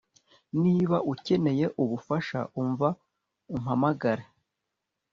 [0.61, 2.89] Niba ukeneye ubufasha umva
[3.55, 4.25] umpamagare